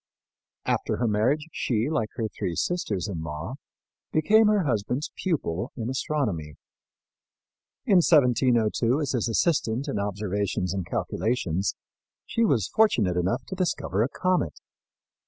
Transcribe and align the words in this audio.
After 0.65 0.97
her 0.97 1.07
marriage 1.07 1.45
she, 1.51 1.87
like 1.87 2.09
her 2.15 2.27
three 2.27 2.55
sisters 2.55 3.07
in 3.07 3.21
law, 3.21 3.57
became 4.11 4.47
her 4.47 4.63
husband's 4.63 5.11
pupil 5.15 5.71
in 5.77 5.91
astronomy. 5.91 6.55
In 7.85 7.97
1702, 7.97 8.99
as 8.99 9.11
his 9.11 9.29
assistant 9.29 9.87
in 9.87 9.99
observations 9.99 10.73
and 10.73 10.87
calculations, 10.87 11.75
she 12.25 12.43
was 12.43 12.67
fortunate 12.73 13.15
enough 13.15 13.45
to 13.45 13.55
discover 13.55 14.01
a 14.01 14.09
comet. 14.09 14.55